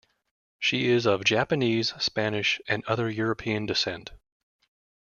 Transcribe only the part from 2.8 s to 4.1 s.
other European descent.